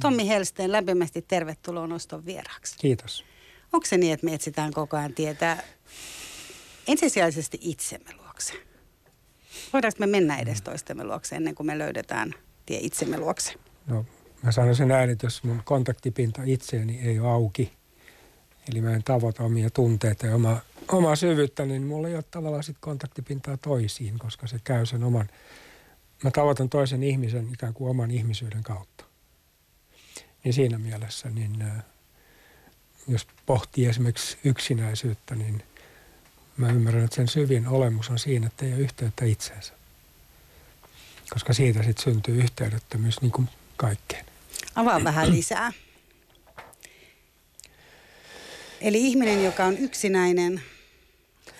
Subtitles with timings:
[0.00, 2.78] Tommi Helsteen, lämpimästi tervetuloa noston vieraaksi.
[2.78, 3.24] Kiitos.
[3.72, 5.62] Onko se niin, että me etsitään koko ajan tietää
[6.88, 8.52] ensisijaisesti itsemme luokse?
[9.72, 12.34] Voidaanko me mennä edes toistemme luokse ennen kuin me löydetään
[12.66, 13.54] tie itsemme luokse?
[13.86, 14.04] No,
[14.42, 17.72] mä sanoisin näin, että jos mun kontaktipinta itseeni ei ole auki,
[18.70, 20.60] eli mä en tavoita omia tunteita ja oma,
[20.92, 25.28] omaa syvyyttä, niin mulla ei ole tavallaan sit kontaktipintaa toisiin, koska se käy sen oman,
[26.24, 29.05] mä tavoitan toisen ihmisen ikään kuin oman ihmisyyden kautta.
[30.46, 31.84] Niin siinä mielessä, niin äh,
[33.08, 35.62] jos pohtii esimerkiksi yksinäisyyttä, niin
[36.56, 39.72] mä ymmärrän, että sen syvin olemus on siinä, että ei ole yhteyttä itseensä.
[41.30, 44.24] Koska siitä sitten syntyy yhteydettömyys niin kuin kaikkeen.
[44.74, 45.72] Avaa vähän lisää.
[48.80, 50.62] Eli ihminen, joka on yksinäinen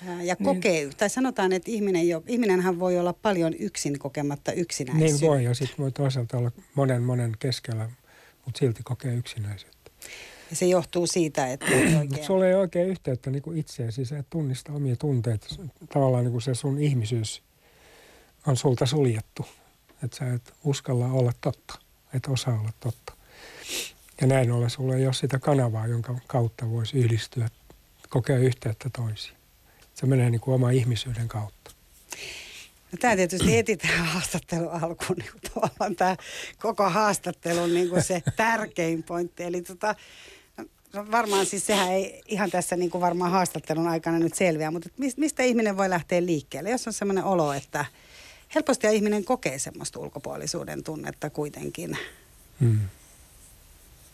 [0.09, 0.45] ää, ja Niin.
[0.45, 5.13] kokee, tai sanotaan, että ihminen, jo, ihminenhän voi olla paljon yksin kokematta yksinäisyyttä.
[5.13, 7.91] Niin voi, ja sitten voi toisaalta olla monen monen keskellä,
[8.47, 9.91] mutta silti kokee yksinäisyyttä.
[10.51, 11.67] Ja se johtuu siitä, että
[12.01, 12.25] oikein...
[12.25, 15.47] sulla ei oikein yhteyttä niin kuin itseesi, sä et tunnista omia tunteita.
[15.93, 17.43] Tavallaan niin kuin se sun ihmisyys
[18.47, 19.47] on sulta suljettu.
[20.05, 21.79] Että sä et uskalla olla totta,
[22.15, 23.13] et osaa olla totta.
[24.21, 27.49] Ja näin ollen sulla ei ole sitä kanavaa, jonka kautta voisi yhdistyä,
[28.09, 29.37] kokea yhteyttä toisiin.
[29.95, 31.71] Se menee niin kuin oma ihmisyyden kautta.
[32.92, 36.16] No, tämä tietysti heti tähän haastattelun alkuun, niin tavallaan tämä
[36.59, 39.42] koko haastattelun niin kuin se tärkein pointti.
[39.42, 39.95] Eli tota,
[40.92, 44.88] no varmaan siis sehän ei ihan tässä niin kuin varmaan haastattelun aikana nyt selviä, mutta
[45.16, 47.84] mistä ihminen voi lähteä liikkeelle, jos on sellainen olo, että
[48.54, 51.98] helposti ihminen kokee semmoista ulkopuolisuuden tunnetta kuitenkin.
[52.60, 52.80] Mm.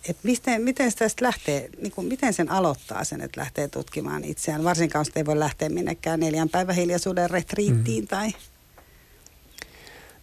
[0.09, 4.65] Et miten, miten sitten lähtee, niin kuin, miten sen aloittaa sen, että lähtee tutkimaan itseään,
[4.65, 8.09] varsinkaan jos ei voi lähteä minnekään neljän päivän hiljaisuuden retriittiin mm.
[8.09, 8.33] tai...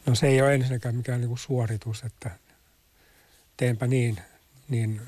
[0.10, 2.32] No se ei ole ensinnäkään mikään niin kuin suoritus, että
[3.58, 4.18] teenpä niin,
[4.70, 5.02] niin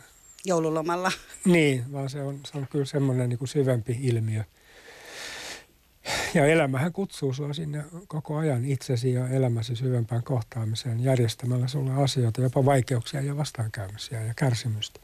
[0.46, 1.12] joululomalla.
[1.46, 4.44] Niin, vaan se on, se on kyllä semmoinen niin kuin syvempi ilmiö.
[6.34, 12.42] Ja elämähän kutsuu sinua sinne koko ajan itsesi ja elämäsi syvempään kohtaamiseen järjestämällä sulle asioita,
[12.42, 15.00] jopa vaikeuksia ja vastaankäymisiä ja kärsimystä.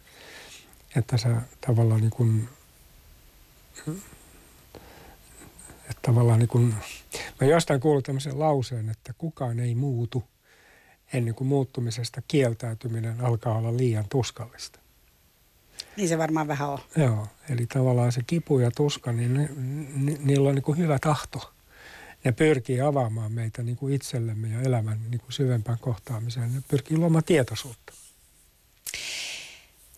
[0.95, 2.49] Että sä tavallaan niin kuin,
[5.89, 6.75] että tavallaan niin kuin,
[7.41, 10.23] mä jostain kuullut tämmöisen lauseen, että kukaan ei muutu
[11.13, 14.79] ennen kuin muuttumisesta kieltäytyminen alkaa olla liian tuskallista.
[15.97, 16.79] Niin se varmaan vähän on.
[16.97, 19.49] Joo, eli tavallaan se kipu ja tuska, niin ne,
[19.95, 21.53] ni, niillä on niin kuin hyvä tahto.
[22.23, 26.55] Ne pyrkii avaamaan meitä niin kuin itsellemme ja elämän niin kuin syvempään kohtaamiseen.
[26.55, 27.93] Ne pyrkii luomaan tietoisuutta.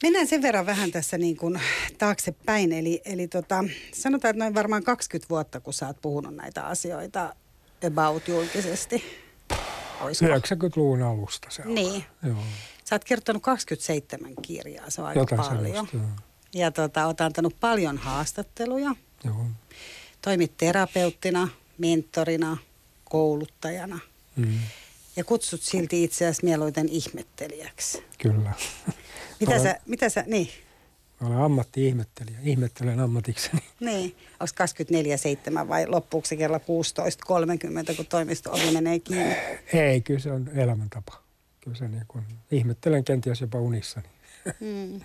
[0.04, 1.60] Mennään sen verran vähän tässä niin kuin
[1.98, 2.72] taaksepäin.
[2.74, 7.36] Eli, eli tota, sanotaan, että noin varmaan 20 vuotta, kun sä oot puhunut näitä asioita
[7.88, 9.04] about julkisesti.
[10.02, 10.32] Olisiko?
[10.34, 11.76] 90-luvun alusta se on.
[11.76, 12.04] Niin.
[12.24, 12.36] Joo,
[12.86, 15.64] Sä oot kertonut 27 kirjaa, se on aika jotain paljon.
[15.66, 15.98] sellaista.
[15.98, 16.06] Joo.
[16.54, 18.96] Ja tota, oot antanut paljon haastatteluja.
[19.24, 19.46] joo.
[20.22, 22.58] Toimit terapeuttina, mentorina,
[23.04, 24.00] kouluttajana.
[24.36, 24.60] Mm,
[25.16, 28.04] Ja kutsut silti itseäsi mieluiten ihmettelijäksi.
[28.18, 28.54] kyllä.
[29.40, 30.50] Mitä Olen- sä, mitä sä, niin,
[31.22, 32.38] Mä olen ammatti-ihmettelijä.
[32.44, 33.64] Ihmettelen ammatikseni.
[33.80, 34.16] niin.
[34.40, 34.54] Onko
[35.64, 39.36] 24-7 vai loppuuko se kello 16.30, kun toimisto ovi menee kiinni?
[39.74, 41.22] Ei, kyllä se on elämäntapa.
[41.62, 44.08] Kyllä se niin kuin, ihmettelen kenties jopa unissani.
[44.60, 45.02] Mm.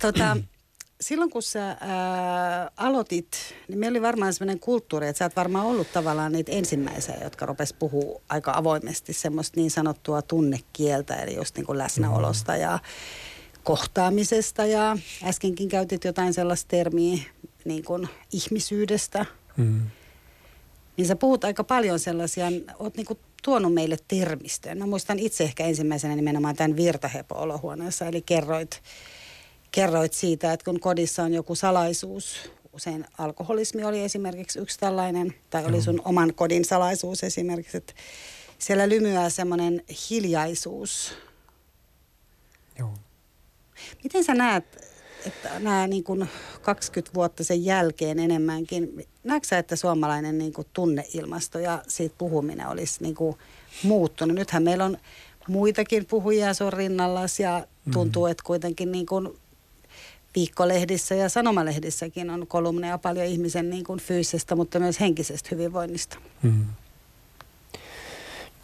[0.00, 0.36] Tota,
[1.00, 5.66] silloin kun sä ää, aloitit, niin meillä oli varmaan sellainen kulttuuri, että sä oot varmaan
[5.66, 11.56] ollut tavallaan niitä ensimmäisiä, jotka rupes puhua aika avoimesti semmoista niin sanottua tunnekieltä, eli just
[11.56, 12.78] niin kuin läsnäolosta ja
[13.64, 17.22] kohtaamisesta ja äskenkin käytit jotain sellaista termiä
[17.64, 19.80] niin kuin ihmisyydestä, Mm.
[20.96, 22.46] niin sä puhut aika paljon sellaisia,
[22.78, 24.78] oot niinku tuonut meille termistöön.
[24.78, 28.82] Mä muistan itse ehkä ensimmäisenä nimenomaan tämän virtahepo-olohuoneessa, eli kerroit,
[29.70, 35.64] kerroit siitä, että kun kodissa on joku salaisuus, usein alkoholismi oli esimerkiksi yksi tällainen, tai
[35.64, 37.92] oli sun oman kodin salaisuus esimerkiksi, että
[38.58, 41.12] siellä lymyää semmoinen hiljaisuus.
[42.78, 42.94] Joo.
[44.02, 44.90] Miten sä näet,
[45.26, 46.28] että nämä niin kuin
[46.62, 52.68] 20 vuotta sen jälkeen enemmänkin, näetkö sä, että suomalainen niin kuin tunneilmasto ja siitä puhuminen
[52.68, 53.36] olisi niin kuin
[53.82, 54.36] muuttunut?
[54.36, 54.98] Nythän meillä on
[55.48, 59.28] muitakin puhujia sun rinnallas ja tuntuu, että kuitenkin niin kuin
[60.34, 66.18] viikkolehdissä ja sanomalehdissäkin on kolumneja paljon ihmisen niin kuin fyysisestä, mutta myös henkisestä hyvinvoinnista.
[66.42, 66.66] Mm.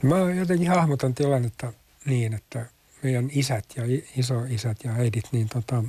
[0.02, 1.72] Mä jotenkin hahmotan tilannetta
[2.04, 2.66] niin, että
[3.02, 3.82] meidän isät ja
[4.16, 5.84] isoisät ja äidit niin tota,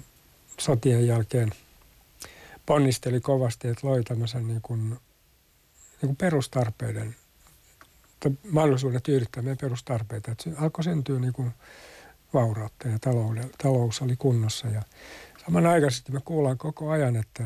[0.60, 1.52] sotien jälkeen
[2.66, 4.98] ponnisteli kovasti, että loi tämmöisen niin kuin, niin
[6.00, 7.16] kuin perustarpeiden,
[8.52, 10.32] mahdollisuuden tyydyttää meidän perustarpeita.
[10.32, 11.52] Että alkoi syntyä niin kuin
[12.34, 13.00] vaurautta ja
[13.58, 14.68] talous oli kunnossa.
[14.68, 14.82] Ja
[15.48, 17.44] samanaikaisesti me kuullaan koko ajan, että,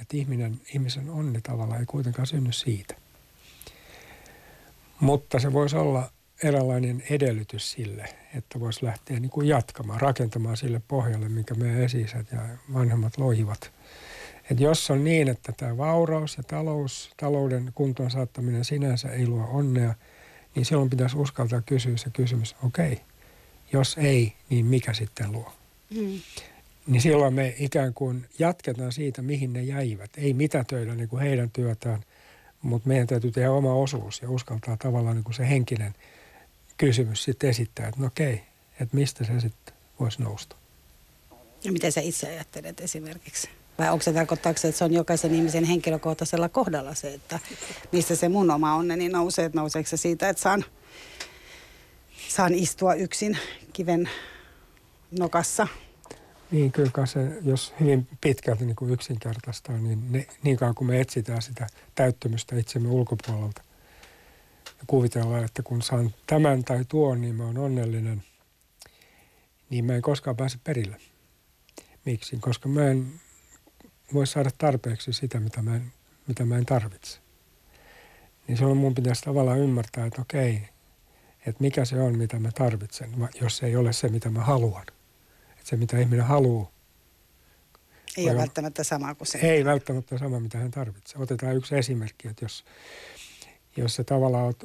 [0.00, 2.94] että ihminen, ihmisen onni tavallaan ei kuitenkaan synny siitä.
[5.00, 6.10] Mutta se voisi olla
[6.42, 8.04] eräänlainen edellytys sille,
[8.34, 12.40] että voisi lähteä niin kuin jatkamaan, rakentamaan sille pohjalle, minkä meidän esisät ja
[12.72, 13.70] vanhemmat loivat.
[14.50, 19.48] Et jos on niin, että tämä vauraus ja talous, talouden kuntoon saattaminen sinänsä ei luo
[19.50, 19.94] onnea,
[20.54, 23.04] niin silloin pitäisi uskaltaa kysyä se kysymys, okei, okay,
[23.72, 25.52] jos ei, niin mikä sitten luo?
[25.90, 26.20] Mm.
[26.88, 30.10] Niin silloin me ikään kuin jatketaan siitä, mihin ne jäivät.
[30.16, 30.34] Ei
[30.68, 32.02] töitä niin kuin heidän työtään,
[32.62, 35.94] mutta meidän täytyy tehdä oma osuus ja uskaltaa tavallaan niin kuin se henkinen
[36.76, 38.42] kysymys sitten esittää, että no okei,
[38.80, 40.56] että mistä se sitten voisi nousta.
[41.64, 43.48] Ja miten sä itse ajattelet esimerkiksi?
[43.78, 47.38] Vai onko se tarkoittaako että se on jokaisen ihmisen henkilökohtaisella kohdalla se, että
[47.92, 50.64] mistä se mun oma onneni nousee, että nouseeko se siitä, että saan,
[52.28, 53.38] saan istua yksin
[53.72, 54.10] kiven
[55.18, 55.68] nokassa?
[56.50, 61.00] Niin, kyllä se, jos hyvin pitkälti niin kuin yksinkertaistaa, niin ne, niin kauan kuin me
[61.00, 63.62] etsitään sitä täyttymystä itsemme ulkopuolelta
[64.66, 68.22] ja kuvitellaan, että kun saan tämän tai tuon, niin mä oon onnellinen,
[69.70, 70.96] niin mä en koskaan pääse perille.
[72.04, 72.36] Miksi?
[72.40, 73.12] Koska mä en
[74.14, 75.92] voi saada tarpeeksi sitä, mitä mä en,
[76.26, 77.18] mitä mä en tarvitse.
[78.46, 80.68] Niin silloin mun pitäisi tavallaan ymmärtää, että okei,
[81.46, 84.86] että mikä se on, mitä mä tarvitsen, jos ei ole se, mitä mä haluan.
[85.68, 86.70] Se, mitä ihminen haluaa,
[88.16, 89.38] ei ole on, välttämättä sama kuin se.
[89.38, 91.22] Ei välttämättä sama, mitä hän tarvitsee.
[91.22, 92.64] Otetaan yksi esimerkki, että jos,
[93.76, 94.64] jos sä tavallaan oot,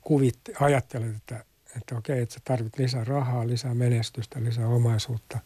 [0.00, 1.44] kuvit, ajattelet, että,
[1.76, 5.38] että okei, että sä tarvit lisää rahaa, lisää menestystä, lisää omaisuutta,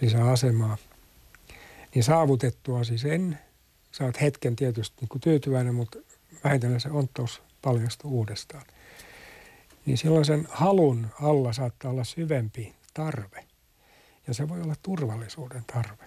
[0.00, 0.76] lisää asemaa–
[1.96, 3.38] niin saavutettua siis sen,
[3.92, 5.98] sä oot hetken tietysti niin kuin tyytyväinen, mutta
[6.44, 8.62] vähitellen se onttous paljastuu uudestaan.
[9.86, 13.44] Niin silloin sen halun alla saattaa olla syvempi tarve.
[14.26, 16.04] Ja se voi olla turvallisuuden tarve,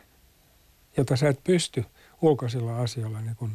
[0.98, 1.86] jota sä et pysty
[2.22, 3.52] ulkoisilla asioilla niin kuin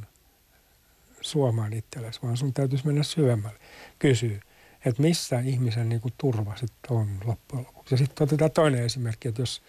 [1.21, 3.59] suomaan itsellesi, vaan sun täytyisi mennä syvemmälle.
[3.99, 4.41] Kysyä,
[4.85, 7.95] että missä ihmisen niin kuin turva sitten on loppujen lopuksi.
[7.95, 9.63] Ja sitten otetaan toinen esimerkki, että jos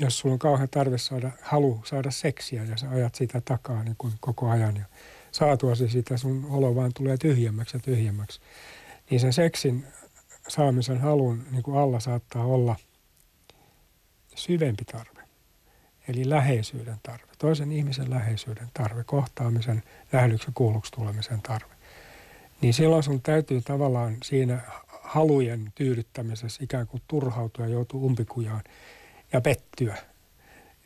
[0.00, 3.96] jos sulla on kauhean tarve saada, halu saada seksiä ja sä ajat sitä takaa niin
[3.98, 4.84] kuin koko ajan ja
[5.32, 8.40] saatuasi sitä sun olo vaan tulee tyhjemmäksi ja tyhjemmäksi,
[9.10, 9.86] niin sen seksin
[10.48, 12.76] saamisen halun niin kuin alla saattaa olla
[14.34, 15.20] syvempi tarve.
[16.08, 19.82] Eli läheisyyden tarve, toisen ihmisen läheisyyden tarve, kohtaamisen,
[20.12, 21.74] nähdyksi kuulluksi tulemisen tarve.
[22.60, 24.60] Niin silloin sun täytyy tavallaan siinä
[25.02, 28.62] halujen tyydyttämisessä ikään kuin turhautua joutua umpikujaan
[29.32, 29.96] ja pettyä.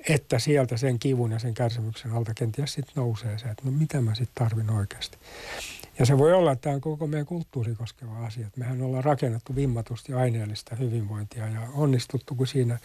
[0.09, 4.01] Että sieltä sen kivun ja sen kärsimyksen alta kenties sitten nousee se, että no mitä
[4.01, 5.19] mä sitten tarvin oikeasti.
[5.99, 8.47] Ja se voi olla, että tämä on koko meidän kulttuuri koskeva asia.
[8.47, 12.79] Että mehän ollaan rakennettu vimmatusti aineellista hyvinvointia ja onnistuttu kuin siinä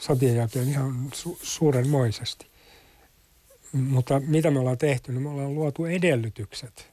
[0.00, 2.46] sotien jälkeen ihan su- suurenmoisesti.
[3.72, 6.90] Mutta mitä me ollaan tehty, niin me ollaan luotu edellytykset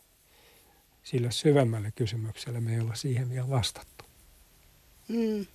[1.03, 2.59] sille syvemmälle kysymykselle.
[2.59, 4.05] Me ei olla siihen vielä vastattu.
[5.07, 5.45] Mm.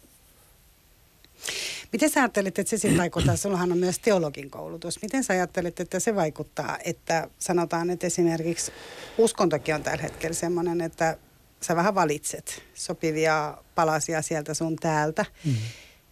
[1.92, 3.36] Miten sä ajattelet, että se sitten vaikuttaa?
[3.36, 5.02] Sullahan on myös teologin koulutus.
[5.02, 8.72] Miten sä ajattelet, että se vaikuttaa, että sanotaan, että esimerkiksi
[9.18, 11.16] uskontokin on tällä hetkellä sellainen, että
[11.60, 15.24] sä vähän valitset sopivia palasia sieltä sun täältä.
[15.44, 15.54] Mm.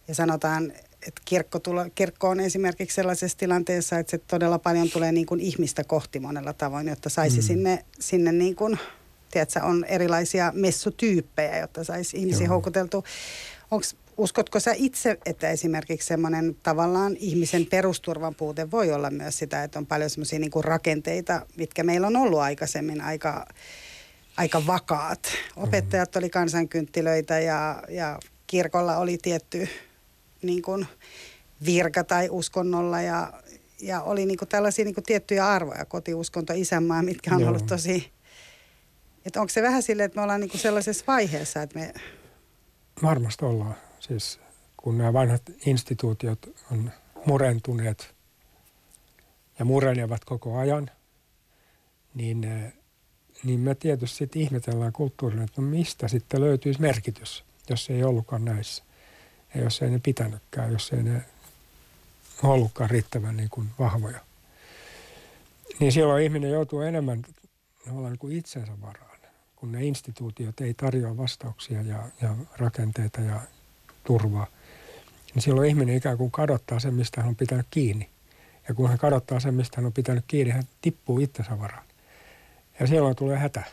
[0.07, 0.73] Ja sanotaan,
[1.07, 5.39] että kirkko, tulo, kirkko on esimerkiksi sellaisessa tilanteessa, että se todella paljon tulee niin kuin
[5.39, 7.43] ihmistä kohti monella tavoin, jotta saisi mm.
[7.43, 8.79] sinne, sinne niin kuin,
[9.31, 13.03] tiedätkö, on erilaisia messutyyppejä, jotta saisi ihmisiä houkuteltua.
[13.71, 13.85] Onko
[14.17, 19.79] Uskotko sä itse, että esimerkiksi semmoinen tavallaan ihmisen perusturvan puute voi olla myös sitä, että
[19.79, 23.47] on paljon semmoisia niin rakenteita, mitkä meillä on ollut aikaisemmin aika,
[24.37, 25.19] aika vakaat.
[25.55, 29.69] Opettajat oli kansankynttilöitä ja, ja kirkolla oli tietty
[30.43, 30.87] niin kuin
[31.65, 33.33] virka tai uskonnolla ja,
[33.81, 37.49] ja oli niin kuin tällaisia niin kuin tiettyjä arvoja, kotiuskonto, isänmaa, mitkä on Joo.
[37.49, 38.11] ollut tosi...
[39.25, 41.93] Että onko se vähän silleen, että me ollaan niin kuin sellaisessa vaiheessa, että me...
[43.03, 43.75] Varmasti ollaan.
[43.99, 44.39] Siis
[44.77, 46.91] kun nämä vanhat instituutiot on
[47.25, 48.15] murentuneet
[49.59, 50.91] ja murenevat koko ajan,
[52.13, 52.73] niin, eh,
[53.43, 58.45] niin me tietysti sitten ihmetellään kulttuurina, että no mistä sitten löytyisi merkitys, jos ei ollutkaan
[58.45, 58.83] näissä.
[59.55, 61.25] Ja jos ei ne pitänytkään, jos ei ne
[62.43, 64.19] ollutkaan riittävän niin kuin vahvoja.
[65.79, 67.21] Niin silloin ihminen joutuu enemmän
[67.85, 69.19] niin kuin itsensä varaan,
[69.55, 73.41] kun ne instituutiot ei tarjoa vastauksia ja, ja rakenteita ja
[74.03, 74.47] turvaa,
[75.33, 78.09] niin silloin ihminen ikään kuin kadottaa sen, mistä hän on pitänyt kiinni.
[78.67, 81.83] Ja kun hän kadottaa sen, mistä hän on pitänyt kiinni, hän tippuu itsensä varaan.
[82.79, 83.63] Ja silloin tulee hätä.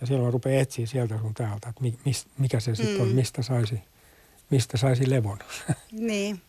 [0.00, 1.82] Ja silloin rupeaa etsiä sieltä sun täältä, että
[2.38, 3.02] mikä se sitten mm.
[3.02, 3.82] on, mistä saisi
[4.50, 5.38] mistä saisi levon.
[5.92, 6.40] Niin.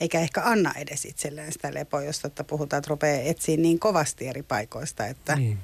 [0.00, 4.26] Eikä ehkä anna edes itselleen sitä lepoa, jos totta puhutaan, että rupeaa etsiä niin kovasti
[4.26, 5.06] eri paikoista.
[5.06, 5.36] Että...
[5.36, 5.58] Niin.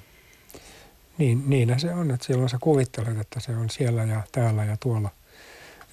[1.19, 4.77] Niin, niinhän se on, että silloin sä kuvittelet, että se on siellä ja täällä ja
[4.77, 5.11] tuolla.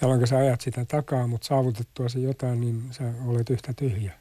[0.00, 4.12] Jolloin sä ajat sitä takaa, mutta saavutettua se jotain, niin sä olet yhtä tyhjä.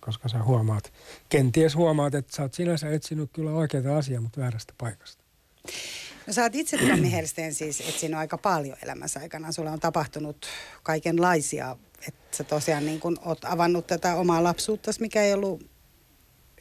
[0.00, 0.92] Koska sä huomaat,
[1.28, 5.22] kenties huomaat, että sä oot sinänsä etsinyt kyllä oikeaa asiaa, mutta väärästä paikasta.
[6.26, 9.52] No sä oot itse Tommi Helsteen siis etsinyt aika paljon elämässä aikana.
[9.52, 10.46] Sulla on tapahtunut
[10.82, 11.76] kaikenlaisia.
[12.08, 15.70] Että sä tosiaan niin kun oot avannut tätä omaa lapsuutta, mikä ei ollut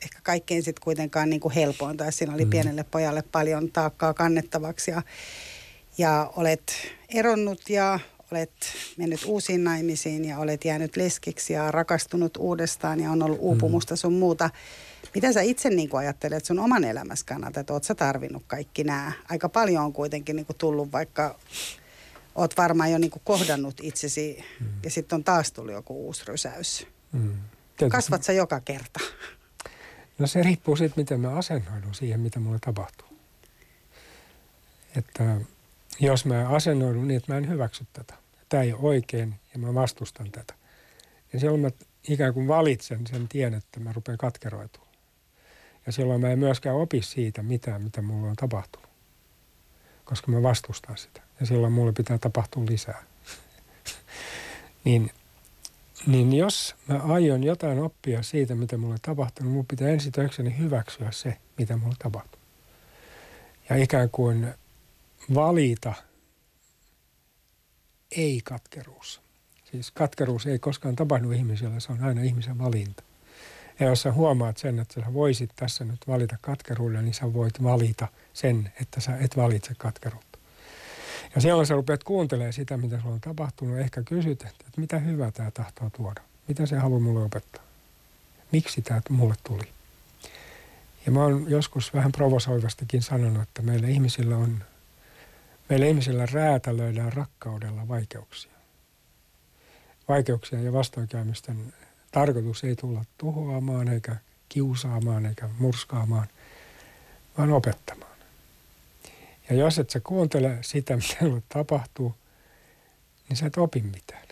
[0.03, 2.11] ehkä kaikkein sitten kuitenkaan niin kuin helpointa.
[2.11, 2.49] Siinä oli mm.
[2.49, 5.01] pienelle pojalle paljon taakkaa kannettavaksi ja,
[5.97, 6.73] ja olet
[7.15, 7.99] eronnut ja
[8.31, 8.51] olet
[8.97, 13.45] mennyt uusiin naimisiin ja olet jäänyt leskiksi ja rakastunut uudestaan ja on ollut mm.
[13.45, 14.49] uupumusta sun muuta.
[15.15, 18.83] Mitä sä itse niin kuin ajattelet sun oman elämässä kannalta, että oot sä tarvinnut kaikki
[18.83, 19.11] nämä?
[19.29, 21.39] Aika paljon on kuitenkin niin kuin tullut, vaikka
[22.35, 24.67] oot varmaan jo niin kuin kohdannut itsesi mm.
[24.83, 26.87] ja sitten on taas tullut joku uusi rysäys.
[27.11, 27.35] Mm.
[27.89, 28.99] Kasvat sä joka kerta?
[30.19, 33.07] No se riippuu siitä, miten mä asennoidun siihen, mitä mulle tapahtuu.
[34.97, 35.41] Että
[35.99, 38.13] jos mä asennoidun niin, että mä en hyväksy tätä,
[38.49, 40.53] tämä ei ole oikein ja mä vastustan tätä,
[41.31, 41.71] niin silloin mä
[42.07, 44.84] ikään kuin valitsen sen tien, että mä rupean katkeroitumaan.
[45.85, 48.89] Ja silloin mä en myöskään opi siitä mitään, mitä mulle on tapahtunut,
[50.05, 51.21] koska mä vastustan sitä.
[51.39, 53.03] Ja silloin mulle pitää tapahtua lisää.
[54.85, 55.11] niin
[56.07, 60.57] niin jos mä aion jotain oppia siitä, mitä mulle tapahtuu, niin mun pitää ensi töikseni
[60.57, 62.41] hyväksyä se, mitä mulle tapahtuu.
[63.69, 64.53] Ja ikään kuin
[65.33, 65.93] valita
[68.11, 69.21] ei-katkeruus.
[69.71, 73.03] Siis katkeruus ei koskaan tapahdu ihmisellä, se on aina ihmisen valinta.
[73.79, 77.63] Ja jos sä huomaat sen, että sä voisit tässä nyt valita katkeruuden, niin sä voit
[77.63, 80.39] valita sen, että sä et valitse katkeruutta.
[81.35, 83.79] Ja silloin sä rupeat kuuntelemaan sitä, mitä sulla on tapahtunut.
[83.79, 86.21] Ehkä kysyt, että mitä hyvää tämä tahtoo tuoda.
[86.47, 87.63] Mitä se haluaa mulle opettaa?
[88.51, 89.67] Miksi tämä mulle tuli?
[91.05, 94.63] Ja mä oon joskus vähän provosoivastikin sanonut, että meillä ihmisillä on,
[95.69, 98.51] meillä ihmisillä räätälöidään rakkaudella vaikeuksia.
[100.07, 101.73] Vaikeuksia ja vastoinkäymisten
[102.15, 104.15] tarkoitus ei tulla tuhoamaan eikä
[104.49, 106.27] kiusaamaan eikä murskaamaan,
[107.37, 108.15] vaan opettamaan.
[109.49, 112.15] Ja jos et sä kuuntele sitä, mitä sulle tapahtuu,
[113.29, 114.27] niin sä et opi mitään.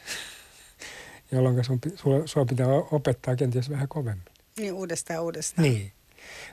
[1.31, 1.79] Jolloin sun,
[2.25, 4.25] sua pitää opettaa kenties vähän kovemmin.
[4.59, 5.63] Niin uudestaan uudestaan.
[5.63, 5.91] Niin.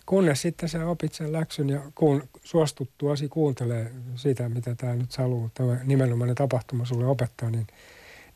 [0.07, 5.51] Kunnes sitten sä opit sen läksyn ja kun suostuttuasi kuuntelee sitä, mitä tämä nyt haluaa,
[5.55, 7.67] tämä nimenomainen tapahtuma sulle opettaa, niin,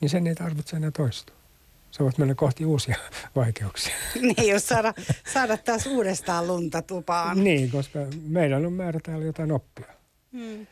[0.01, 1.44] niin sen ei tarvitse enää toistua.
[1.97, 2.97] Sä voit mennä kohti uusia
[3.37, 3.95] vaikeuksia.
[4.37, 4.95] niin, jos saada,
[5.33, 7.45] saada taas uudestaan lunta tupaan.
[7.45, 9.87] niin, koska meidän on määrä täällä jotain oppia.
[10.33, 10.67] Hmm.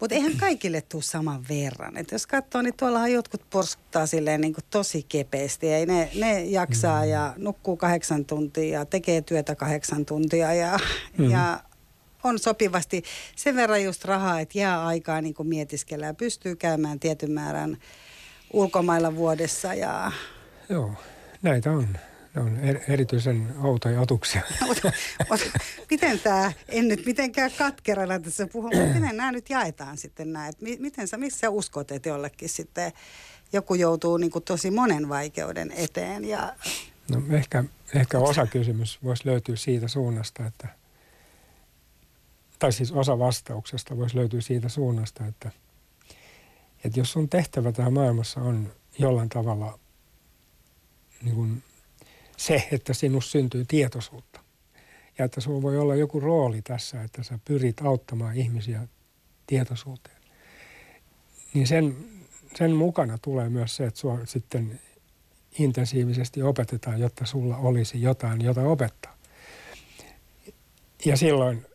[0.00, 1.96] Mutta eihän kaikille tule saman verran.
[1.96, 5.66] Et jos katsoo, niin tuollahan jotkut porskuttaa silleen niin tosi kepeästi.
[5.66, 7.10] Ja ne, ne jaksaa mm.
[7.10, 10.78] ja nukkuu kahdeksan tuntia ja tekee työtä kahdeksan tuntia ja,
[11.18, 11.30] mm.
[11.30, 11.60] ja
[12.24, 13.02] on sopivasti
[13.36, 17.78] sen verran just rahaa, että jää aikaa niin mietiskellä ja pystyy käymään tietyn määrän
[18.52, 19.74] ulkomailla vuodessa.
[19.74, 20.12] Ja...
[20.68, 20.92] Joo,
[21.42, 21.88] näitä on.
[22.34, 24.42] Ne on er, erityisen outoja otuksia.
[25.90, 30.50] miten tämä, en nyt mitenkään katkerana tässä puhu, mutta miten nämä nyt jaetaan sitten nämä?
[30.78, 32.92] miten sä, missä uskot, että jollekin sitten
[33.52, 36.24] joku joutuu niin kuin tosi monen vaikeuden eteen?
[36.24, 36.54] Ja...
[37.10, 37.64] No ehkä,
[37.94, 40.68] ehkä osa kysymys voisi löytyä siitä suunnasta, että
[42.58, 45.50] tai siis osa vastauksesta voisi löytyä siitä suunnasta, että,
[46.84, 49.78] että jos sun tehtävä tähän maailmassa on jollain tavalla
[51.22, 51.62] niin kuin
[52.36, 54.40] se, että sinussa syntyy tietoisuutta.
[55.18, 58.88] Ja että sinulla voi olla joku rooli tässä, että sä pyrit auttamaan ihmisiä
[59.46, 60.16] tietoisuuteen.
[61.54, 61.96] Niin sen,
[62.54, 64.80] sen mukana tulee myös se, että sinua sitten
[65.58, 69.18] intensiivisesti opetetaan, jotta sulla olisi jotain, jota opettaa.
[71.04, 71.66] Ja silloin,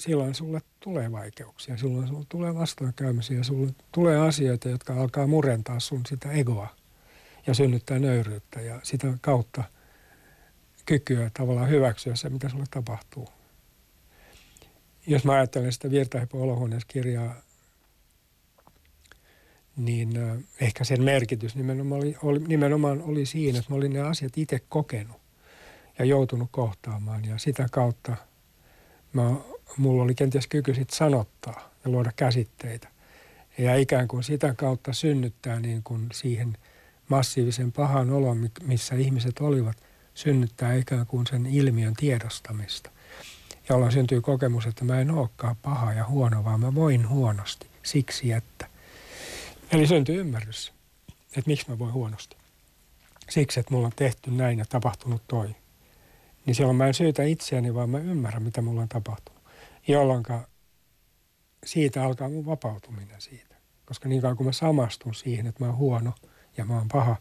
[0.00, 6.06] silloin sulle tulee vaikeuksia, silloin sulle tulee vastoinkäymisiä, sulle tulee asioita, jotka alkaa murentaa sun
[6.08, 6.68] sitä egoa
[7.46, 9.64] ja synnyttää nöyryyttä ja sitä kautta–
[10.90, 13.28] kykyä tavallaan hyväksyä se, mitä sulle tapahtuu.
[15.06, 17.34] Jos mä ajattelen sitä Virtahepo olohuoneessa kirjaa,
[19.76, 20.12] niin
[20.60, 24.60] ehkä sen merkitys nimenomaan oli, oli, nimenomaan oli siinä, että mä olin ne asiat itse
[24.68, 25.16] kokenut
[25.98, 27.24] ja joutunut kohtaamaan.
[27.24, 28.16] Ja sitä kautta
[29.12, 29.34] mä,
[29.76, 32.88] mulla oli kenties kyky sitten sanottaa ja luoda käsitteitä.
[33.58, 36.56] Ja ikään kuin sitä kautta synnyttää niin kuin siihen
[37.08, 39.76] massiivisen pahan olon, missä ihmiset olivat–
[40.14, 42.90] synnyttää ikään kuin sen ilmiön tiedostamista,
[43.68, 48.32] jolloin syntyy kokemus, että mä en olekaan paha ja huono, vaan mä voin huonosti siksi,
[48.32, 48.66] että.
[49.72, 50.72] Eli syntyy ymmärrys.
[51.36, 52.36] että miksi mä voin huonosti.
[53.28, 55.56] Siksi, että mulla on tehty näin ja tapahtunut toi.
[56.46, 59.39] Niin silloin mä en syytä itseäni, vaan mä ymmärrän, mitä mulla on tapahtunut.
[59.88, 60.22] Jolloin
[61.66, 63.56] siitä alkaa mun vapautuminen siitä.
[63.84, 66.12] Koska niin kauan kun mä samastun siihen, että mä oon huono
[66.56, 67.16] ja mä oon paha,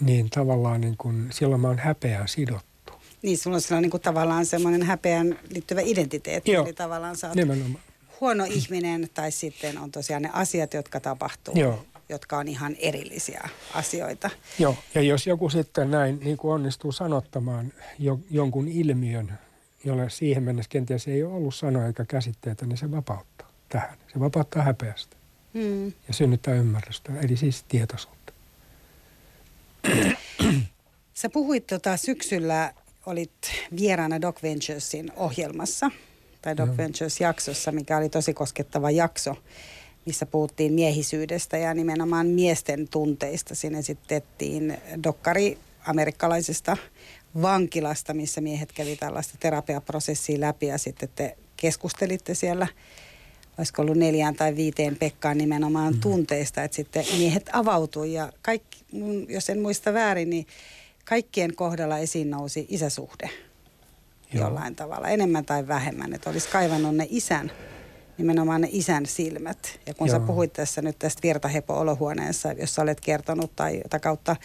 [0.00, 2.92] niin tavallaan niin kun, silloin mä oon häpeään sidottu.
[3.22, 6.52] Niin, sulla on silloin niin kuin tavallaan semmoinen häpeään liittyvä identiteetti.
[6.52, 7.84] Joo, eli tavallaan sä oot nimenomaan.
[8.20, 11.54] huono ihminen tai sitten on tosiaan ne asiat, jotka tapahtuu.
[11.56, 11.84] Joo.
[12.08, 14.30] jotka on ihan erillisiä asioita.
[14.58, 19.38] Joo, ja jos joku sitten näin niin kuin onnistuu sanottamaan jo, jonkun ilmiön,
[19.86, 23.98] jolle siihen mennessä kenties ei ole ollut sanoja eikä käsitteitä, niin se vapauttaa tähän.
[24.12, 25.16] Se vapauttaa häpeästä
[25.56, 25.92] Hmm.
[26.08, 28.32] ja synnyttää ymmärrystä, eli siis tietoisuutta.
[31.14, 32.72] Sä puhuit tota syksyllä,
[33.06, 33.30] olit
[33.76, 35.90] vieraana Doc Venturesin ohjelmassa,
[36.42, 36.76] tai Doc Joo.
[36.76, 39.36] Ventures-jaksossa, mikä oli tosi koskettava jakso,
[40.06, 43.54] missä puhuttiin miehisyydestä ja nimenomaan miesten tunteista.
[43.54, 46.76] Siinä esitettiin dokkari amerikkalaisesta
[47.42, 52.66] vankilasta, missä miehet kävi tällaista terapiaprosessia läpi ja sitten te keskustelitte siellä
[53.58, 56.00] olisiko ollut neljään tai viiteen Pekkaan nimenomaan mm.
[56.00, 60.46] tunteista, että sitten miehet avautui ja kaikki, mun, jos en muista väärin, niin
[61.04, 63.30] kaikkien kohdalla esiin nousi isäsuhde
[64.32, 64.44] Joo.
[64.44, 67.52] jollain tavalla, enemmän tai vähemmän, että olisi kaivannut ne isän,
[68.18, 69.80] nimenomaan ne isän silmät.
[69.86, 70.18] Ja kun Joo.
[70.18, 74.36] sä puhuit tässä nyt tästä virtahepo-olohuoneessa, jossa olet kertonut tai jota kautta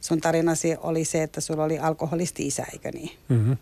[0.00, 3.10] sun tarinasi oli se, että sulla oli alkoholisti isä, eikö niin?
[3.28, 3.56] Mm-hmm.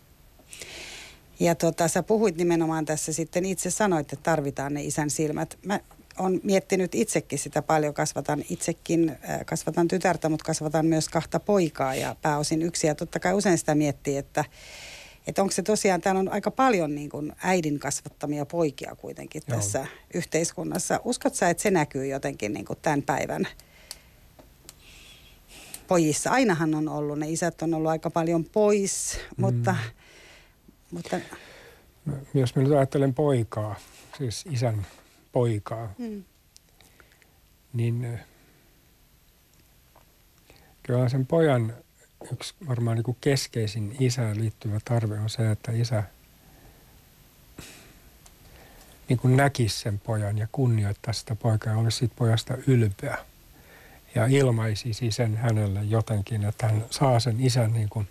[1.39, 5.57] Ja tota, sä puhuit nimenomaan tässä sitten, itse sanoit, että tarvitaan ne isän silmät.
[5.65, 5.79] Mä
[6.19, 12.15] oon miettinyt itsekin sitä paljon, kasvatan itsekin, kasvatan tytärtä, mutta kasvatan myös kahta poikaa ja
[12.21, 12.87] pääosin yksi.
[12.87, 14.45] Ja totta kai usein sitä miettii, että,
[15.29, 19.57] että onko se tosiaan, täällä on aika paljon niin kuin äidin kasvattamia poikia kuitenkin Joo.
[19.57, 20.99] tässä yhteiskunnassa.
[21.05, 23.47] Uskot sä, että se näkyy jotenkin niin kuin tämän päivän
[25.87, 26.29] pojissa?
[26.29, 29.75] Ainahan on ollut, ne isät on ollut aika paljon pois, mutta,
[30.91, 31.19] mutta
[32.33, 33.75] Jos mä nyt ajattelen poikaa,
[34.17, 34.85] siis isän
[35.31, 36.23] poikaa, mm,
[37.73, 38.17] niin ö,
[40.83, 41.73] kyllä sen pojan
[42.31, 46.03] yksi varmaan niin kuin keskeisin isään liittyvä tarve on se, että isä
[49.09, 53.17] niin kuin näkisi sen pojan ja kunnioittaisi sitä poikaa ja olisi siitä pojasta ylpeä.
[54.15, 58.07] Ja ilmaisisi sen hänelle jotenkin, että hän saa sen isän niin kuin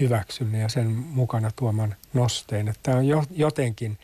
[0.00, 2.68] hyväksynnän ja sen mukana tuoman nosteen.
[2.68, 3.98] Että tämä on jo, jotenkin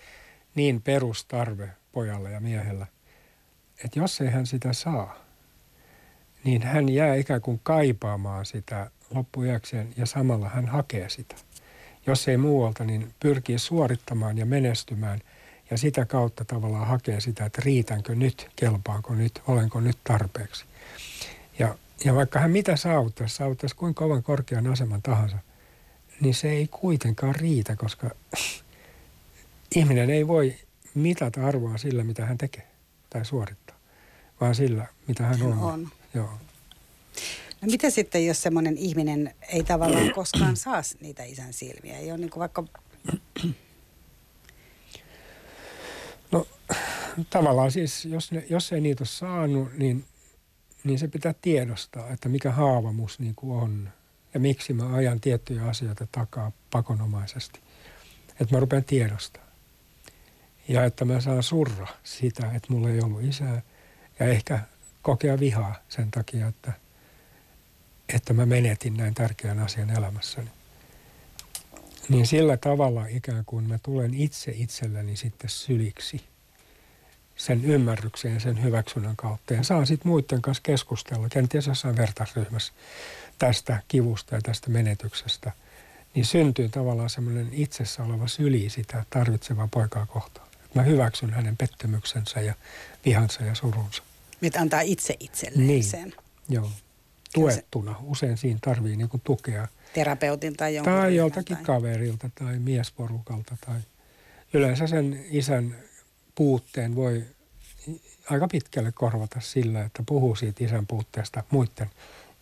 [0.55, 2.87] niin perustarve pojalla ja miehellä,
[3.85, 5.17] että jos ei hän sitä saa,
[6.45, 11.35] niin hän jää ikään kuin kaipaamaan sitä loppujakseen ja samalla hän hakee sitä.
[12.07, 15.21] Jos ei muualta, niin pyrkii suorittamaan ja menestymään
[15.71, 20.65] ja sitä kautta tavallaan hakee sitä, että riitänkö nyt, kelpaanko nyt, olenko nyt tarpeeksi.
[21.59, 25.39] Ja, ja vaikka hän mitä saavuttaisi, saavuttaisi kuinka kovan korkean aseman tahansa,
[26.21, 28.11] niin se ei kuitenkaan riitä, koska
[29.77, 30.57] ihminen ei voi
[30.95, 32.67] mitata arvoa sillä, mitä hän tekee
[33.11, 33.77] tai suorittaa,
[34.41, 35.59] vaan sillä, mitä hän on.
[35.59, 35.89] on.
[36.15, 36.31] Joo.
[37.63, 41.99] No mitä sitten, jos semmoinen ihminen ei tavallaan koskaan saa niitä isän silmiä?
[41.99, 42.65] Ei ole niin kuin vaikka,
[46.33, 46.47] No
[47.31, 50.05] tavallaan siis, jos, ne, jos ei niitä ole saanut, niin,
[50.85, 53.89] niin se pitää tiedostaa, että mikä haavamus niin kuin on
[54.35, 57.61] ja miksi mä ajan tiettyjä asioita takaa pakonomaisesti.
[58.41, 59.43] Että mä rupean tiedostaa.
[60.69, 63.63] Ja että mä saan surra sitä, että mulla ei ollut isää
[64.21, 64.61] ja ehkä
[65.03, 66.73] kokea vihaa sen takia, että,
[68.13, 70.51] että mä menetin näin tärkeän asian elämässäni.
[72.09, 76.25] Niin sillä tavalla ikään kuin mä tulen itse itselleni sitten syliksi
[77.37, 79.55] sen ymmärryksen ja sen hyväksynnän kautta.
[79.55, 82.73] Ja saan sitten muiden kanssa keskustella, kenties jossain vertaisryhmässä
[83.39, 85.53] tästä kivusta ja tästä menetyksestä.
[86.15, 90.49] Niin syntyy tavallaan semmoinen itsessä oleva syli sitä tarvitsevaa poikaa kohtaan.
[90.65, 92.55] Et mä hyväksyn hänen pettymyksensä ja
[93.05, 94.03] vihansa ja surunsa.
[94.41, 95.85] mitä antaa itse itselleen Niin.
[95.85, 96.15] sen
[96.49, 96.71] Joo.
[97.35, 97.97] Tuettuna.
[98.03, 99.69] Usein siinä tarvii niinku tukea.
[99.95, 103.57] terapeutin tai jonkun Tai joltakin tai- kaverilta tai miesporukalta.
[103.67, 103.81] Tai
[104.53, 105.77] yleensä sen isän
[106.35, 107.25] puutteen voi
[108.31, 111.91] aika pitkälle korvata sillä, että puhuu siitä isän puutteesta muiden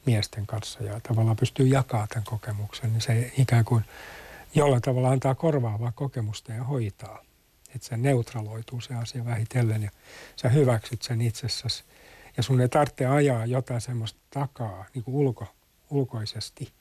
[0.06, 2.92] miesten kanssa ja tavallaan pystyy jakamaan tämän kokemuksen.
[2.92, 3.84] Niin se ikään kuin
[4.54, 7.22] jollain tavalla antaa korvaavaa kokemusta ja hoitaa.
[7.74, 9.90] Että se neutraloituu se asia vähitellen ja
[10.36, 11.84] sä hyväksyt sen itsessäsi.
[12.36, 15.46] Ja sun ei tarvitse ajaa jotain semmoista takaa niin kuin ulko,
[15.90, 16.72] ulkoisesti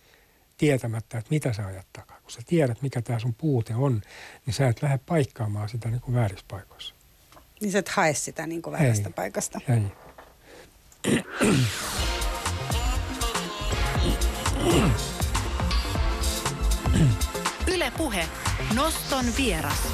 [0.58, 2.20] tietämättä, että mitä sä ajat takaa.
[2.22, 4.02] Kun sä tiedät, mikä tämä sun puute on,
[4.46, 6.96] niin sä et lähde paikkaamaan sitä niin kuin väärissä paikoissa.
[7.62, 9.14] Niin sä et hae sitä niin kuin väärästä Ei.
[9.14, 9.60] paikasta.
[9.70, 9.82] Ei.
[17.74, 18.26] Yle Puhe.
[18.76, 19.88] Noston vieras.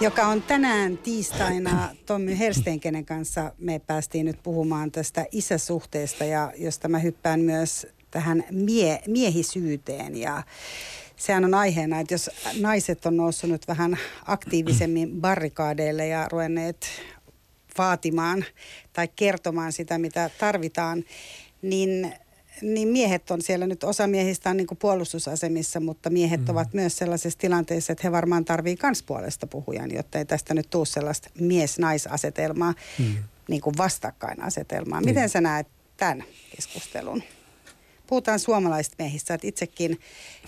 [0.00, 3.52] Joka on tänään tiistaina Tommy Hersteenkenen kanssa.
[3.58, 10.42] Me päästiin nyt puhumaan tästä isäsuhteesta ja josta mä hyppään myös tähän mie- miehisyyteen ja
[11.16, 12.30] sehän on aiheena, että jos
[12.60, 16.86] naiset on noussut nyt vähän aktiivisemmin barrikaadeille ja ruvenneet
[17.78, 18.44] vaatimaan
[18.92, 21.04] tai kertomaan sitä, mitä tarvitaan,
[21.62, 22.12] niin,
[22.62, 26.48] niin miehet on siellä nyt, osa miehistä on niin kuin puolustusasemissa, mutta miehet mm.
[26.50, 30.70] ovat myös sellaisessa tilanteessa, että he varmaan tarvii kans puolesta puhujan, jotta ei tästä nyt
[30.70, 33.14] tule sellaista mies-naisasetelmaa, mm.
[33.48, 35.00] niin kuin vastakkainasetelmaa.
[35.00, 35.28] Miten mm.
[35.28, 35.66] sä näet
[35.96, 36.24] tämän
[36.56, 37.22] keskustelun?
[38.08, 40.00] puhutaan suomalaisista miehistä, että itsekin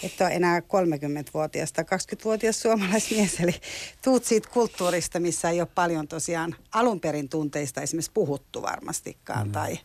[0.03, 3.55] et ole enää 30-vuotias tai 20-vuotias suomalaismies, eli
[4.05, 9.53] tuut siitä kulttuurista, missä ei ole paljon tosiaan alun perin tunteista esimerkiksi puhuttu varmastikaan mm.
[9.53, 9.79] tai,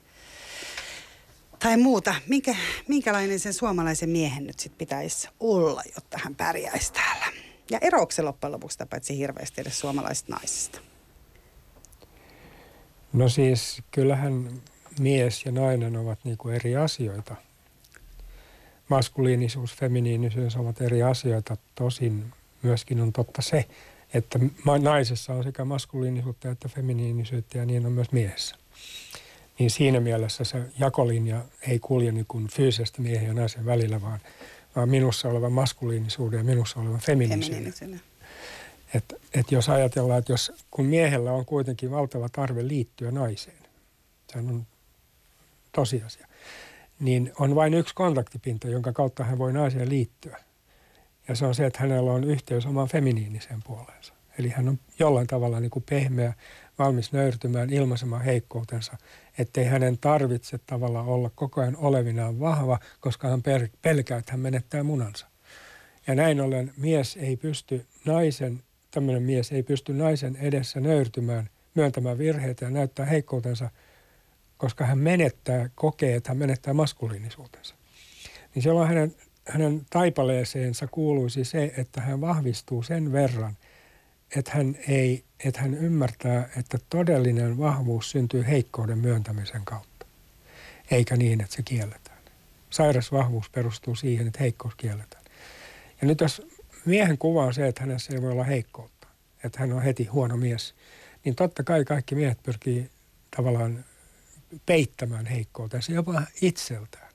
[1.65, 2.15] tai muuta.
[2.27, 2.55] Minkä,
[2.87, 7.25] minkälainen sen suomalaisen miehen nyt sitten pitäisi olla, jotta hän pärjäisi täällä?
[7.71, 10.79] Ja eroako se loppujen lopuksi paitsi hirveästi edes suomalaisista naisista?
[13.13, 14.61] No siis kyllähän
[14.99, 17.35] mies ja nainen ovat niinku eri asioita
[18.89, 21.57] maskuliinisuus, feminiinisyys ovat eri asioita.
[21.75, 23.65] Tosin myöskin on totta se,
[24.13, 24.39] että
[24.81, 28.55] naisessa on sekä maskuliinisuutta että feminiinisyyttä ja niin on myös miehessä.
[29.59, 34.19] Niin siinä mielessä se jakolinja ei kulje niin kuin fyysisesti miehen ja naisen välillä, vaan,
[34.75, 38.01] vaan minussa olevan maskuliinisuuden ja minussa olevan feminiinisyyden.
[38.93, 43.57] Et, et jos ajatellaan, että jos, kun miehellä on kuitenkin valtava tarve liittyä naiseen,
[44.31, 44.65] se on
[45.71, 46.27] tosiasia
[46.99, 50.37] niin on vain yksi kontaktipinta, jonka kautta hän voi naiseen liittyä.
[51.27, 54.13] Ja se on se, että hänellä on yhteys omaan feminiiniseen puoleensa.
[54.39, 56.33] Eli hän on jollain tavalla niin kuin pehmeä,
[56.79, 58.97] valmis nöyrtymään, ilmaisemaan heikkoutensa,
[59.39, 63.43] ettei hänen tarvitse tavalla olla koko ajan olevinaan vahva, koska hän
[63.81, 65.27] pelkää, että hän menettää munansa.
[66.07, 72.17] Ja näin ollen mies ei pysty naisen, tämmöinen mies ei pysty naisen edessä nöyrtymään, myöntämään
[72.17, 73.69] virheitä ja näyttää heikkoutensa–
[74.57, 77.75] koska hän menettää, kokee, että hän menettää maskuliinisuutensa.
[78.55, 79.15] Niin silloin hänen,
[79.47, 83.57] hänen taipaleeseensa kuuluisi se, että hän vahvistuu sen verran,
[84.35, 90.05] että hän, ei, että hän ymmärtää, että todellinen vahvuus syntyy heikkouden myöntämisen kautta,
[90.91, 92.17] eikä niin, että se kielletään.
[92.69, 95.23] Sairas vahvuus perustuu siihen, että heikkous kielletään.
[96.01, 96.41] Ja nyt jos
[96.85, 99.07] miehen kuva on se, että hänessä ei voi olla heikkoutta,
[99.43, 100.75] että hän on heti huono mies,
[101.25, 102.89] niin totta kai kaikki miehet pyrkii
[103.35, 103.85] tavallaan
[104.65, 107.13] peittämään heikkoutensa jopa itseltään.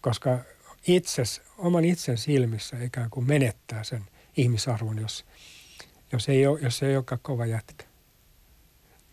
[0.00, 0.38] Koska
[0.86, 4.04] itses, oman itsen silmissä ikään kuin menettää sen
[4.36, 5.24] ihmisarvon, jos,
[6.12, 7.84] jos, ei, ole, jos ei olekaan kova jätkä.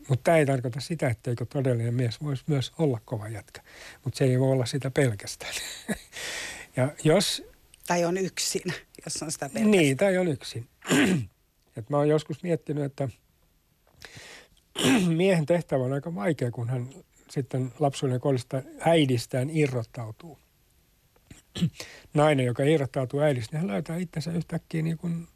[0.07, 3.61] Mutta tämä ei tarkoita sitä, etteikö todellinen mies voisi myös olla kova jätkä.
[4.03, 5.53] Mutta se ei voi olla sitä pelkästään.
[6.77, 7.43] ja jos,
[7.87, 8.73] tai on yksin,
[9.05, 9.71] jos on sitä pelkästään.
[9.71, 10.67] Niin, tai on yksin.
[11.77, 13.09] Et mä oon joskus miettinyt, että
[15.07, 16.89] miehen tehtävä on aika vaikea, kun hän
[17.29, 20.39] sitten lapsuuden kodista äidistään irrottautuu.
[22.13, 25.27] Nainen, joka irrottautuu äidistä, niin hän löytää itsensä yhtäkkiä niin kuin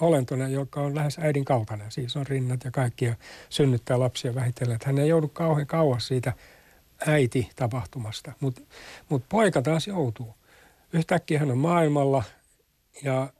[0.00, 1.90] olentona, joka on lähes äidin kaltainen.
[1.90, 3.14] Siis on rinnat ja kaikki ja
[3.48, 4.78] synnyttää lapsia vähitellen.
[4.84, 6.32] Hän ei joudu kauhean kauas siitä
[7.06, 8.62] äiti-tapahtumasta, mutta
[9.08, 10.34] mut poika taas joutuu.
[10.92, 12.24] Yhtäkkiä hän on maailmalla
[13.02, 13.32] ja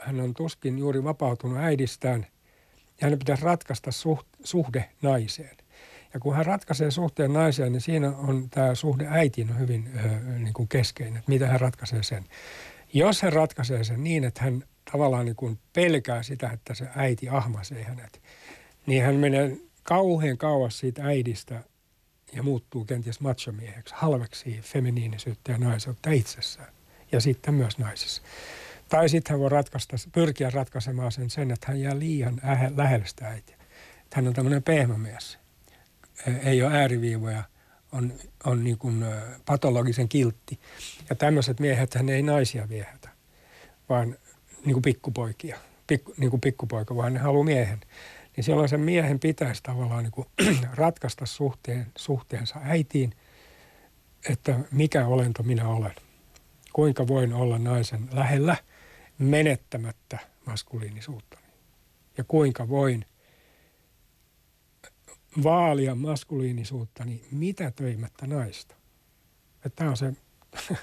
[0.00, 2.26] hän on tuskin juuri vapautunut äidistään
[3.00, 3.90] ja hänen pitäisi ratkaista
[4.44, 5.56] suhde naiseen.
[6.14, 10.54] Ja kun hän ratkaisee suhteen naiseen, niin siinä on tämä suhde äitiin hyvin ö, niin
[10.54, 12.24] kuin keskeinen, että mitä hän ratkaisee sen.
[12.92, 17.28] Jos hän ratkaisee sen niin, että hän tavallaan niin kuin pelkää sitä, että se äiti
[17.28, 18.22] ahmasee hänet,
[18.86, 21.62] niin hän menee kauhean kauas siitä äidistä
[22.32, 26.72] ja muuttuu kenties machomieheksi, halveksi feminiinisyyttä ja naiseutta itsessään
[27.12, 28.22] ja sitten myös naisissa.
[28.88, 32.40] Tai sitten hän voi ratkaista, pyrkiä ratkaisemaan sen, sen että hän jää liian
[32.76, 33.56] lähellä sitä äitiä.
[34.02, 35.38] Että hän on tämmöinen pehmämies
[36.44, 37.42] ei ole ääriviivoja,
[37.92, 38.12] on,
[38.44, 39.04] on niin kuin
[39.46, 40.60] patologisen kiltti.
[41.10, 43.08] Ja tämmöiset miehet hän ei naisia viehätä,
[43.88, 44.16] vaan
[44.64, 47.80] niin kuin pikkupoikia, pikku, niin kuin pikkupoika, vaan ne haluaa miehen.
[48.36, 50.28] Niin silloin sen miehen pitäisi tavallaan niin kuin
[50.74, 53.14] ratkaista suhteen, suhteensa äitiin,
[54.28, 55.94] että mikä olento minä olen.
[56.72, 58.56] Kuinka voin olla naisen lähellä
[59.18, 61.38] menettämättä maskuliinisuutta.
[62.18, 63.04] Ja kuinka voin–
[65.42, 68.74] vaalia maskuliinisuutta, niin mitä töimättä naista.
[69.76, 70.12] Tämä on se,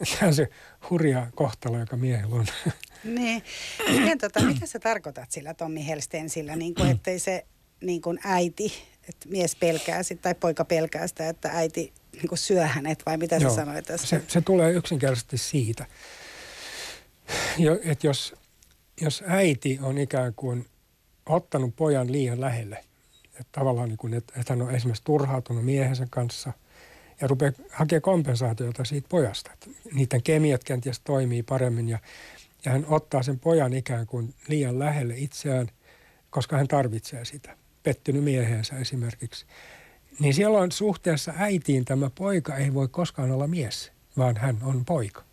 [0.18, 0.48] tämä on se
[0.90, 2.46] hurja kohtalo, joka miehellä on.
[3.04, 3.42] Niin.
[3.88, 7.46] Miten, tota, mitä sä tarkoitat sillä Tommi Helsten sillä, niin kuin, ettei se
[7.80, 8.72] niin kuin äiti,
[9.08, 13.36] että mies pelkää sitä tai poika pelkää sitä, että äiti niin syö hänet vai mitä
[13.36, 14.06] Joo, sä sanoit tässä?
[14.06, 15.86] Se, se tulee yksinkertaisesti siitä,
[17.84, 18.34] että jos,
[19.00, 20.66] jos äiti on ikään kuin
[21.26, 22.84] ottanut pojan liian lähelle,
[23.24, 26.52] että tavallaan niin kuin, että, että hän on esimerkiksi turhautunut miehensä kanssa
[27.20, 29.52] ja rupeaa hakemaan kompensaatiota siitä pojasta.
[29.52, 31.98] Että niiden kemiat kenties toimii paremmin ja,
[32.64, 35.68] ja hän ottaa sen pojan ikään kuin liian lähelle itseään,
[36.30, 37.56] koska hän tarvitsee sitä.
[37.82, 39.46] Pettynyt mieheensä esimerkiksi.
[40.18, 45.24] Niin silloin suhteessa äitiin tämä poika ei voi koskaan olla mies, vaan hän on poika.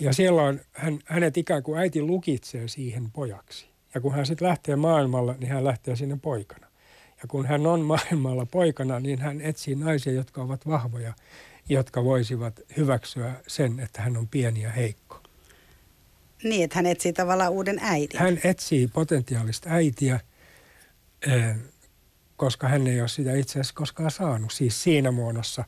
[0.00, 3.68] Ja silloin hän, hänet ikään kuin äiti lukitsee siihen pojaksi.
[3.94, 6.67] Ja kun hän sitten lähtee maailmalla, niin hän lähtee sinne poikana.
[7.22, 11.12] Ja kun hän on maailmalla poikana, niin hän etsii naisia, jotka ovat vahvoja,
[11.68, 15.20] jotka voisivat hyväksyä sen, että hän on pieni ja heikko.
[16.42, 18.20] Niin, että hän etsii tavallaan uuden äidin.
[18.20, 20.20] Hän etsii potentiaalista äitiä,
[21.26, 21.56] eh,
[22.36, 24.52] koska hän ei ole sitä itse asiassa koskaan saanut.
[24.52, 25.64] Siis siinä muodossa,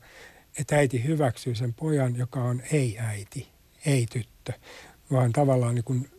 [0.59, 3.47] että äiti hyväksyy sen pojan, joka on ei-äiti,
[3.85, 4.53] ei-tyttö,
[5.11, 6.09] vaan tavallaan niin kuin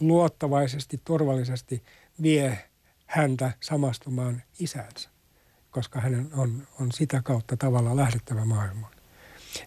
[0.00, 1.82] luottavaisesti, turvallisesti
[2.22, 2.58] vie
[3.12, 5.08] häntä samastumaan isänsä,
[5.70, 8.92] koska hänen on, on sitä kautta tavallaan lähdettävä maailmaan.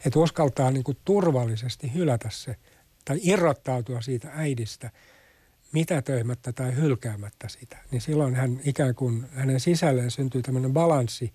[0.05, 2.55] Että uskaltaa niin kuin turvallisesti hylätä se
[3.05, 4.91] tai irrottautua siitä äidistä
[5.71, 7.77] mitätöimättä tai hylkäämättä sitä.
[7.91, 11.33] Niin silloin hän ikään kuin hänen sisälleen syntyy tämmöinen balanssi,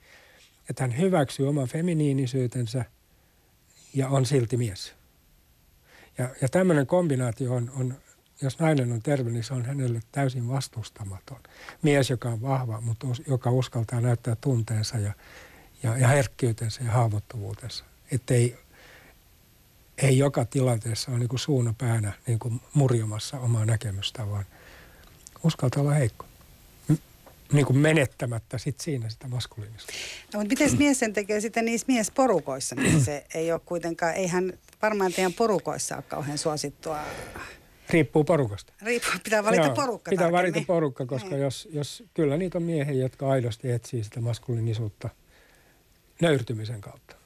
[0.70, 2.84] että hän hyväksyy oman feminiinisyytensä
[3.94, 4.94] ja on silti mies.
[6.18, 7.94] Ja, ja tämmöinen kombinaatio on, on
[8.42, 11.40] jos nainen on terve, niin se on hänelle täysin vastustamaton.
[11.82, 15.12] Mies, joka on vahva, mutta joka uskaltaa näyttää tunteensa ja,
[15.82, 17.84] ja, ja herkkyytensä ja haavoittuvuutensa.
[18.12, 18.58] Että ei,
[19.98, 24.44] ei joka tilanteessa ole niin suuna päänä niin kuin murjomassa omaa näkemystä, vaan
[25.42, 26.26] uskaltaa olla heikko.
[27.52, 29.92] Niin kuin menettämättä sit siinä sitä maskuliinista.
[30.34, 34.52] No, mutta miten mies sen tekee sitten niissä miesporukoissa, niin se ei ole kuitenkaan, eihän
[34.82, 36.98] varmaan teidän porukoissa ole kauhean suosittua
[37.92, 38.72] Riippuu porukasta.
[38.82, 40.52] Riippuu, pitää valita Joo, porukka Pitää tarkemmin.
[40.52, 41.40] valita porukka, koska niin.
[41.40, 45.08] jos, jos, kyllä niitä on miehiä, jotka aidosti etsii sitä maskuliinisuutta
[46.20, 47.16] nöyrtymisen kautta.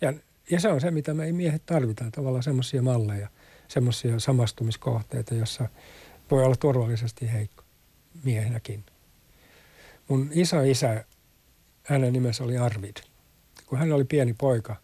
[0.00, 0.12] Ja,
[0.50, 3.28] ja se on se, mitä me miehet tarvitaan, tavallaan semmoisia malleja,
[3.68, 5.68] semmoisia samastumiskohteita, jossa
[6.30, 7.64] voi olla turvallisesti heikko
[8.24, 8.84] miehenäkin.
[10.08, 11.04] Mun iso isä,
[11.84, 12.96] hänen nimensä oli Arvid.
[13.66, 14.76] Kun hän oli pieni poika,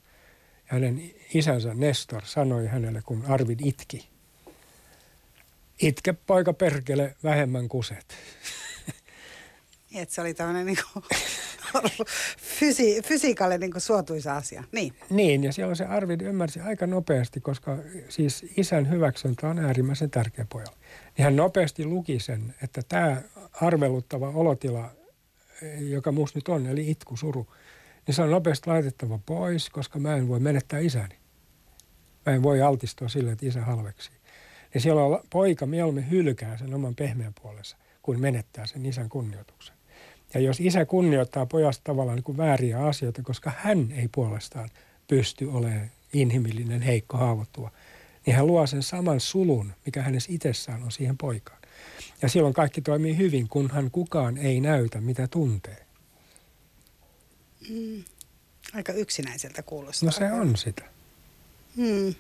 [0.65, 4.09] hänen isänsä Nestor sanoi hänelle, kun Arvid itki,
[5.83, 8.14] Itke poika perkele, vähemmän kuset.
[9.95, 10.79] Et se oli tämmöinen niin
[12.59, 14.64] fysi, fysiikalle niin suotuisa asia.
[14.73, 14.95] Niin.
[15.11, 20.47] niin, ja siellä se Arvid ymmärsi aika nopeasti, koska siis isän hyväksyntä on äärimmäisen tärkeä
[20.49, 20.77] pojalle.
[21.17, 24.91] Niin hän nopeasti luki sen, että tämä arveluttava olotila,
[25.79, 27.47] joka musta nyt on, eli itku, suru,
[28.07, 31.19] niin se on nopeasti laitettava pois, koska mä en voi menettää isäni.
[32.27, 34.11] Mä en voi altistua sille, että isä halveksi.
[34.75, 39.77] Ja siellä poika mieluummin hylkää sen oman pehmeän puolensa, kuin menettää sen isän kunnioituksen.
[40.35, 44.69] Ja jos isä kunnioittaa pojasta tavallaan niin kuin vääriä asioita, koska hän ei puolestaan
[45.09, 47.71] pysty olemaan inhimillinen, heikko, haavoittuva,
[48.27, 51.59] niin hän luo sen saman sulun, mikä hänessä itsessään on siihen poikaan.
[52.23, 55.87] Ja silloin kaikki toimii hyvin, kunhan kukaan ei näytä, mitä tuntee.
[57.71, 58.05] Mm.
[58.75, 60.07] Aika yksinäiseltä kuulostaa.
[60.07, 60.98] No se on sitä.
[61.79, 62.14] Hmm.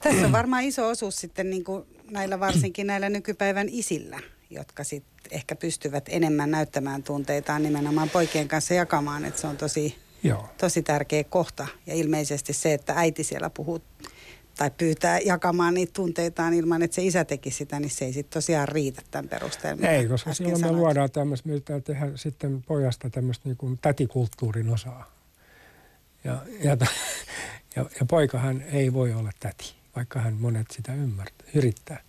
[0.00, 5.10] Tässä on varmaan iso osuus sitten niin kuin näillä varsinkin näillä nykypäivän isillä, jotka sitten
[5.30, 10.48] ehkä pystyvät enemmän näyttämään tunteitaan nimenomaan poikien kanssa jakamaan, että se on tosi, Joo.
[10.58, 11.66] tosi tärkeä kohta.
[11.86, 13.82] Ja ilmeisesti se, että äiti siellä puhuu
[14.60, 18.32] tai pyytää jakamaan niitä tunteitaan ilman, että se isä teki sitä, niin se ei sitten
[18.32, 19.88] tosiaan riitä tämän perusteella.
[19.88, 20.76] Ei, koska silloin sanoit.
[20.76, 25.12] me luodaan tämmöistä, me tehdä sitten pojasta tämmöistä niin kuin tätikulttuurin osaa.
[26.24, 26.76] Ja, ja,
[27.76, 32.00] ja, ja poikahan ei voi olla täti, vaikka hän monet sitä ymmärtää, yrittää.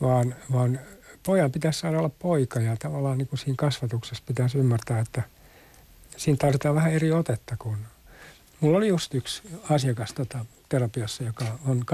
[0.00, 0.80] Vaan, vaan
[1.22, 5.22] pojan pitäisi saada olla poika ja tavallaan niin kuin siinä kasvatuksessa pitäisi ymmärtää, että
[6.16, 7.78] siinä tarvitaan vähän eri otetta kuin...
[8.60, 11.84] Mulla oli just yksi asiakas tota, terapiassa, joka on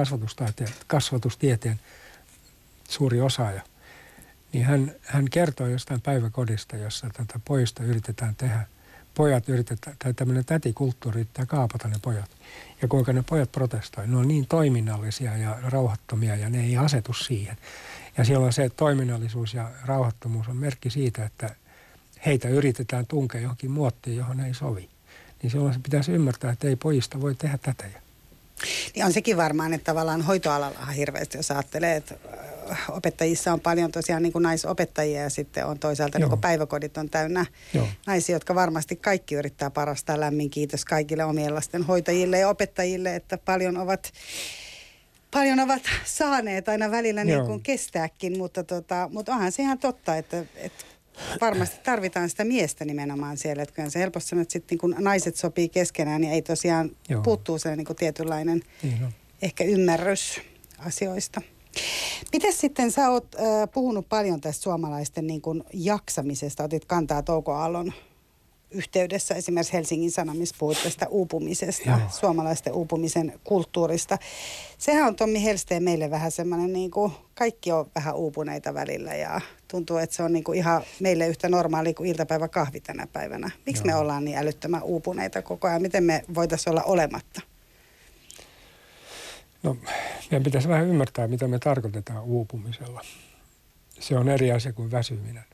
[0.87, 1.81] kasvatustieteen
[2.89, 3.63] suuri osaaja.
[4.53, 8.67] Niin hän, hän kertoi jostain päiväkodista, jossa tätä poista yritetään tehdä–
[9.17, 12.31] pojat yritetään, tai tämmöinen tätikulttuuri yrittää kaapata ne pojat.
[12.83, 14.11] Ja kuinka ne pojat protestoivat.
[14.11, 17.57] Ne on niin toiminnallisia ja rauhattomia ja ne ei asetu siihen.
[18.19, 21.51] Ja silloin se toiminnallisuus ja rauhattomuus on merkki siitä, että
[22.27, 24.89] heitä yritetään tunkea johonkin muottiin, johon ei sovi.
[25.43, 27.85] Niin silloin se pitäisi ymmärtää, että ei pojista voi tehdä tätä.
[28.95, 32.15] Niin on sekin varmaan, että tavallaan hoitoalalla hirveästi, jos ajattelee, että
[32.89, 37.11] opettajissa on paljon tosiaan niin kuin naisopettajia ja sitten on toisaalta niin kuin päiväkodit on
[37.11, 37.89] täynnä Joo.
[38.07, 40.21] naisia, jotka varmasti kaikki yrittää parastaa.
[40.21, 44.13] Lämmin kiitos kaikille omien lasten hoitajille ja opettajille, että paljon ovat
[45.31, 50.17] paljon ovat saaneet aina välillä niin kuin kestääkin, mutta, tota, mutta onhan se ihan totta,
[50.17, 50.85] että, että
[51.41, 53.63] varmasti tarvitaan sitä miestä nimenomaan siellä.
[53.63, 57.23] Että kyllä se helposti sanoo, että sitten kun naiset sopii keskenään, niin ei tosiaan Joo.
[57.23, 59.13] puuttuu se niin kuin tietynlainen niin on.
[59.43, 60.41] ehkä ymmärrys
[60.79, 61.41] asioista.
[62.33, 63.43] Miten sitten sä oot äh,
[63.75, 67.93] puhunut paljon tästä suomalaisten niin kuin jaksamisesta, otit kantaa Touko Aallon
[68.71, 71.99] yhteydessä esimerkiksi Helsingin Sanomissa puhuit tästä uupumisesta, Joo.
[72.11, 74.19] suomalaisten uupumisen kulttuurista.
[74.79, 79.41] Sehän on Tommi Helsteen meille vähän semmoinen, niin kuin kaikki on vähän uupuneita välillä ja
[79.69, 83.51] tuntuu, että se on niin kuin ihan meille yhtä normaali kuin iltapäivä kahvi tänä päivänä.
[83.67, 83.87] Miksi Joo.
[83.87, 85.83] me ollaan niin älyttömän uupuneita koko ajan?
[85.83, 87.41] Miten me voitaisiin olla olematta?
[89.63, 89.77] No,
[90.31, 93.05] meidän pitäisi vähän ymmärtää, mitä me tarkoitetaan uupumisella.
[94.01, 95.45] Se on eri asia kuin väsyminen.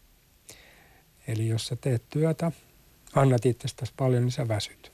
[1.26, 2.52] Eli jos sä teet työtä,
[3.14, 4.92] annat itsestäsi paljon, niin sä väsyt.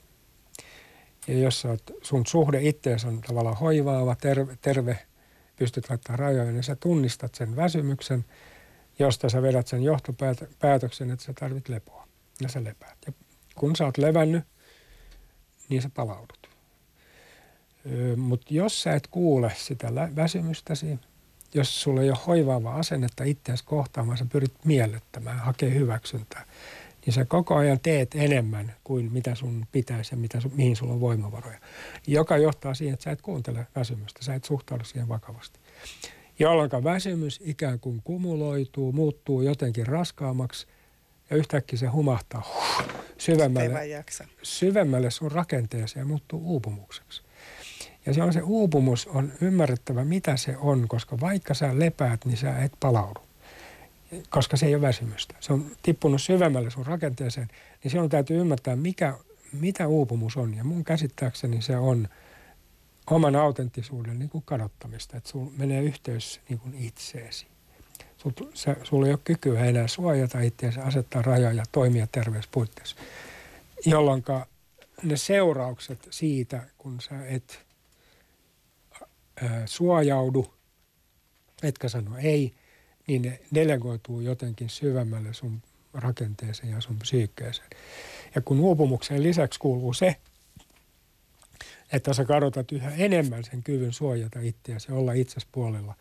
[1.27, 4.99] Ja jos sä oot, sun suhde ittees on tavallaan hoivaava, terve, terve
[5.55, 8.25] pystyt laittamaan rajoja, niin sä tunnistat sen väsymyksen,
[8.99, 12.07] josta sä vedät sen johtopäätöksen, että sä tarvit lepoa.
[12.41, 12.97] Ja sä lepäät.
[13.05, 13.13] Ja
[13.55, 14.43] kun sä oot levännyt,
[15.69, 16.38] niin sä palaudut.
[18.17, 20.99] Mutta jos sä et kuule sitä väsymystäsi,
[21.53, 26.45] jos sulla ei ole hoivaava asennetta itseäsi kohtaamaan, sä pyrit miellyttämään, hakee hyväksyntää,
[27.05, 30.93] niin sä koko ajan teet enemmän kuin mitä sun pitäisi ja mitä sun, mihin sulla
[30.93, 31.59] on voimavaroja.
[32.07, 35.59] Joka johtaa siihen, että sä et kuuntele väsymystä, sä et suhtaudu siihen vakavasti.
[36.39, 40.67] Jolloin väsymys ikään kuin kumuloituu, muuttuu jotenkin raskaammaksi
[41.29, 42.87] ja yhtäkkiä se humahtaa huh,
[43.17, 44.03] syvemmälle,
[44.43, 47.21] syvemmälle sun rakenteeseen ja muuttuu uupumukseksi.
[48.09, 52.37] Ja se on se uupumus on ymmärrettävä, mitä se on, koska vaikka sä lepäät, niin
[52.37, 53.29] sä et palaudu
[54.29, 55.35] koska se ei ole väsymystä.
[55.39, 57.47] Se on tippunut syvemmälle sun rakenteeseen,
[57.83, 59.13] niin silloin täytyy ymmärtää, mikä,
[59.51, 60.53] mitä uupumus on.
[60.53, 62.07] Ja mun käsittääkseni se on
[63.09, 67.47] oman autenttisuuden niin kuin kadottamista, että sulla menee yhteys niin kuin itseesi.
[68.83, 72.95] Sul, ei ole kykyä enää suojata itseäsi, asettaa rajoja ja toimia terveyspuitteissa.
[73.85, 74.23] Jolloin
[75.03, 77.65] ne seuraukset siitä, kun sä et
[79.65, 80.53] suojaudu,
[81.63, 82.53] etkä sano ei,
[83.07, 85.61] niin ne delegoituu jotenkin syvemmälle sun
[85.93, 87.69] rakenteeseen ja sun psyykkeeseen.
[88.35, 90.15] Ja kun uupumukseen lisäksi kuuluu se,
[91.91, 95.95] että sä kadotat yhä enemmän sen kyvyn suojata itseäsi ja olla itses puolella,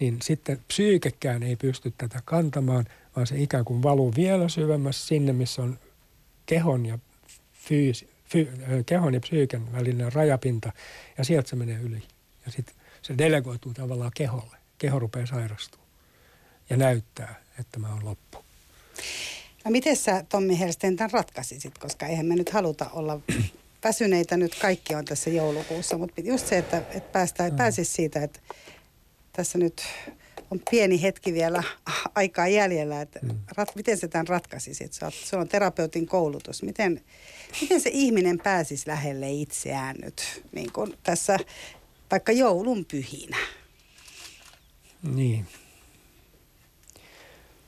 [0.00, 2.84] niin sitten psyykekään ei pysty tätä kantamaan,
[3.16, 5.78] vaan se ikään kuin valuu vielä syvemmässä sinne, missä on
[6.46, 6.98] kehon ja,
[7.52, 8.48] fyysi, fy,
[8.86, 10.72] kehon ja psyyken välinen rajapinta,
[11.18, 12.02] ja sieltä se menee yli.
[12.46, 12.74] Ja sitten
[13.04, 14.56] se delegoituu tavallaan keholle.
[14.78, 15.88] Keho rupeaa sairastumaan
[16.70, 18.44] ja näyttää, että mä oon loppu.
[19.64, 23.20] No miten sä Tommi Helsten tämän ratkaisisit, koska eihän me nyt haluta olla
[23.84, 28.22] väsyneitä nyt kaikki on tässä joulukuussa, mutta just se, että, että päästään, että pääsisi siitä,
[28.22, 28.40] että
[29.32, 29.82] tässä nyt
[30.50, 31.62] on pieni hetki vielä
[32.14, 33.38] aikaa jäljellä, että mm.
[33.56, 34.92] rat, miten se tämän ratkaisisit?
[34.92, 36.62] Se on, se on terapeutin koulutus.
[36.62, 37.00] Miten,
[37.60, 41.38] miten se ihminen pääsisi lähelle itseään nyt niin kuin tässä
[42.14, 43.36] vaikka joulun pyhinä?
[45.02, 45.46] Niin.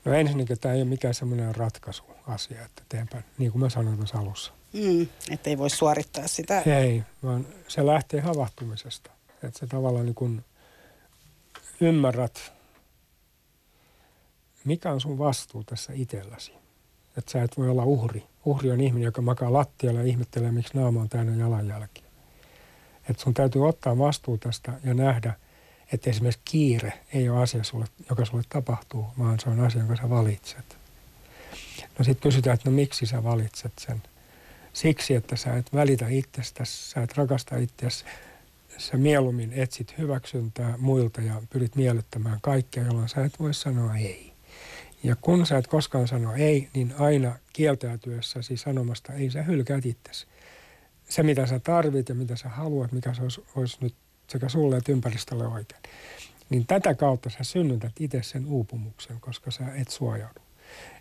[0.05, 4.19] No ensinnäkin tämä ei ole mikään semmoinen ratkaisuasia, että teenpä niin kuin mä sanoin tuossa
[4.19, 4.53] alussa.
[4.73, 6.63] Mm, että ei voi suorittaa sitä.
[6.67, 9.11] Ei, vaan se lähtee havahtumisesta.
[9.43, 10.45] Että se tavallaan niin kuin
[11.81, 12.53] ymmärrät,
[14.65, 16.53] mikä on sun vastuu tässä itselläsi.
[17.17, 18.25] Että sä et voi olla uhri.
[18.45, 22.06] Uhri on ihminen, joka makaa lattialla ja ihmettelee, miksi naama on täynnä jalanjälkiä.
[23.11, 25.35] Että sun täytyy ottaa vastuu tästä ja nähdä–
[25.93, 29.97] että esimerkiksi kiire ei ole asia, sulle, joka sulle tapahtuu, vaan se on asia, jonka
[29.97, 30.77] sä valitset.
[31.99, 34.03] No sitten kysytään, että no miksi sä valitset sen?
[34.73, 38.05] Siksi, että sä et välitä itsestäsi, sä et rakasta itseäsi,
[38.79, 44.33] sä mieluummin etsit hyväksyntää muilta ja pyrit miellyttämään kaikkea, jolloin sä et voi sanoa ei.
[45.03, 50.27] Ja kun sä et koskaan sano ei, niin aina kieltäytyessäsi sanomasta ei, sä hylkäät itsesi.
[51.09, 53.95] Se, mitä sä tarvit ja mitä sä haluat, mikä se olisi, olisi nyt
[54.29, 55.83] sekä sulle että ympäristölle oikein.
[56.51, 60.41] Niin tätä kautta sä synnytät itse sen uupumuksen, koska sä et suojaudu.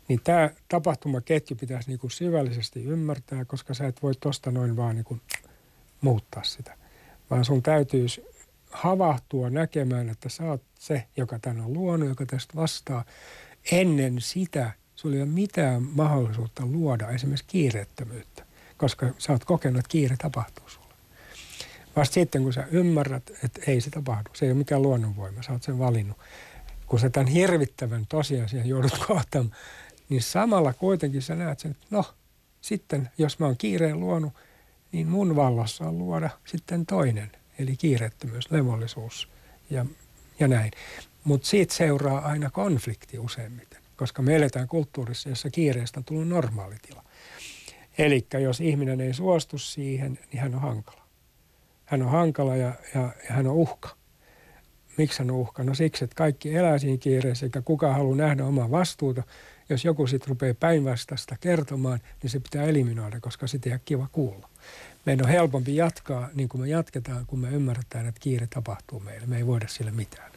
[0.08, 5.20] Niin tämä tapahtumaketju pitäisi niinku syvällisesti ymmärtää, koska sä et voi tosta noin vaan niinku
[6.02, 6.78] muuttaa sitä.
[7.30, 8.06] Vaan sun täytyy
[8.72, 13.06] havahtua näkemään, että sä oot se, joka tänne on luonut, joka tästä vastaa.
[13.72, 18.45] Ennen sitä sulla ei ole mitään mahdollisuutta luoda esimerkiksi kiireettömyyttä,
[18.78, 20.86] koska sä oot kokenut, että kiire tapahtuu sulle.
[21.96, 24.30] Vasta sitten, kun sä ymmärrät, että ei se tapahdu.
[24.34, 26.18] Se ei ole mikään luonnonvoima, sä oot sen valinnut.
[26.88, 29.56] kun sä tämän hirvittävän tosiasian joudut kohtaamaan,
[30.10, 32.06] niin samalla kuitenkin sä näet sen, että no,
[32.62, 34.34] sitten jos mä oon kiireen luonut,
[34.92, 39.30] niin mun vallassa on luoda sitten toinen, eli kiireettömyys, levollisuus
[39.70, 39.86] ja,
[40.40, 40.72] ja näin.
[41.24, 47.04] Mutta siitä seuraa aina konflikti useimmiten, koska me eletään kulttuurissa, jossa kiireestä on tullut normaalitila.
[47.98, 51.06] Eli jos ihminen ei suostu siihen, niin hän on hankala.
[51.86, 53.90] Hän on hankala ja, ja, ja hän on uhka.
[54.98, 55.64] Miksi hän on uhka?
[55.64, 59.24] No siksi, että kaikki elää siinä kiireessä eikä kukaan halua nähdä omaa vastuuta.
[59.70, 64.08] Jos joku sitten rupeaa päinvastaista kertomaan, niin se pitää eliminoida, koska sitä ei ole kiva
[64.12, 64.50] kuulla.
[65.06, 69.28] Meidän on helpompi jatkaa niin kuin me jatketaan, kun me ymmärretään, että kiire tapahtuu meille.
[69.28, 70.32] Me ei voida sille mitään.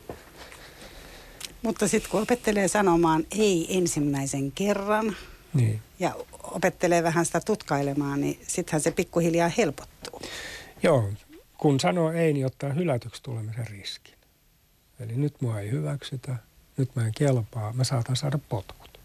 [1.63, 5.17] Mutta sitten kun opettelee sanomaan ei ensimmäisen kerran
[5.55, 5.81] Niin.
[5.99, 10.23] ja opettelee vähän sitä tutkailemaan, niin sittenhän se pikkuhiljaa helpottuu.
[10.83, 11.11] Joo,
[11.59, 14.15] kun sanoo ei, niin ottaa hylätyksi tulemisen riskin.
[15.01, 16.37] Eli nyt mua ei hyväksytä,
[16.77, 18.99] nyt mä en kelpaa, mä saatan saada potkut.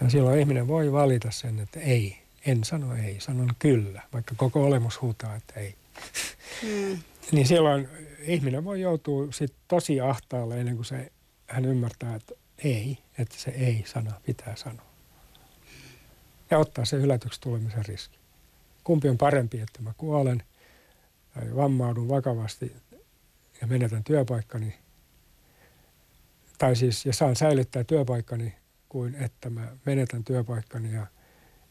[0.00, 4.64] Ja silloin ihminen voi valita sen, että ei, en sano ei, sanon kyllä, vaikka koko
[4.64, 5.74] olemus huutaa, että ei.
[6.62, 6.98] Mm.
[7.32, 7.88] Niin silloin
[8.20, 11.12] ihminen voi joutua sit tosi ahtaalle ennen kuin se,
[11.46, 12.34] hän ymmärtää, että
[12.64, 14.91] ei, että se ei-sana pitää sanoa.
[16.52, 18.18] Ja ottaa se hylätyksi tulemisen riski.
[18.84, 20.42] Kumpi on parempi, että mä kuolen
[21.34, 22.76] tai vammaudun vakavasti
[23.60, 24.78] ja menetän työpaikkani,
[26.58, 28.54] tai siis ja saan säilyttää työpaikkani,
[28.88, 31.06] kuin että mä menetän työpaikkani ja,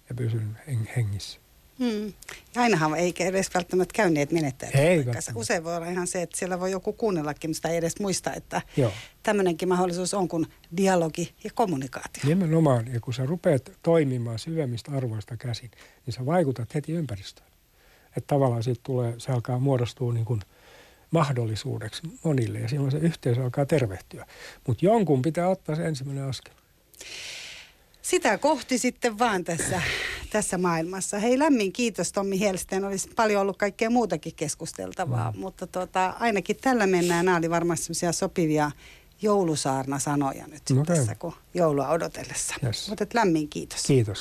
[0.10, 1.40] ja pysyn heng- hengissä.
[1.82, 2.14] Mm.
[2.56, 5.32] Ja ainahan ei edes välttämättä käyneet menettää välttämättä.
[5.36, 8.62] Usein voi olla ihan se, että siellä voi joku kuunnellakin, mutta ei edes muista, että
[8.78, 8.92] Joo.
[9.24, 10.46] tämmöinenkin mahdollisuus on kuin
[10.78, 12.22] dialogi ja kommunikaatio.
[12.26, 15.72] Nimenomaan, ja kun sä rupeat toimimaan syvemmistä arvoista käsin,
[16.06, 17.48] niin sä vaikutat heti ympäristöön.
[18.18, 20.42] Että tavallaan siitä tulee, se alkaa muodostua niin kuin
[21.12, 24.26] mahdollisuudeksi monille, ja silloin se yhteisö alkaa tervehtyä.
[24.68, 26.54] Mutta jonkun pitää ottaa se ensimmäinen askel.
[28.02, 29.82] Sitä kohti sitten vaan tässä,
[30.32, 31.20] tässä maailmassa.
[31.20, 32.86] Hei lämmin kiitos Tommi Helsten.
[32.86, 35.40] Olisi paljon ollut kaikkea muutakin keskusteltavaa, mm.
[35.40, 37.26] mutta tota, ainakin tällä mennään.
[37.26, 38.72] Nämä oli varmasti semmoisia sopivia
[39.22, 42.56] joulusaarna sanoja nyt No tässä, kun joulua odotellessa.
[42.66, 42.90] Yes.
[42.90, 43.84] Mutta lämmin kiitos.
[43.84, 44.08] Kiitos.